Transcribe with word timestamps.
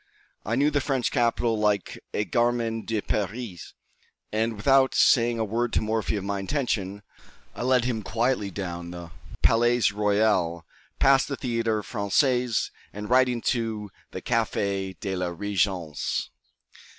I 0.43 0.55
knew 0.55 0.71
the 0.71 0.81
French 0.81 1.11
capital 1.11 1.59
like 1.59 1.99
a 2.11 2.25
gamin 2.25 2.85
de 2.85 3.01
Paris; 3.01 3.75
and, 4.31 4.55
without 4.55 4.95
saying 4.95 5.37
a 5.37 5.45
word 5.45 5.71
to 5.73 5.81
Morphy 5.81 6.15
of 6.15 6.23
my 6.23 6.39
intention, 6.39 7.03
I 7.53 7.61
led 7.61 7.85
him 7.85 8.01
quietly 8.01 8.49
down 8.49 8.89
the 8.89 9.11
Palais 9.43 9.91
Royal, 9.93 10.65
past 10.97 11.27
the 11.27 11.37
Théâtre 11.37 11.83
Français, 11.83 12.71
and 12.91 13.11
right 13.11 13.29
into 13.29 13.91
the 14.09 14.23
Café 14.23 14.99
de 14.99 15.15
la 15.15 15.27
Régence. 15.35 16.29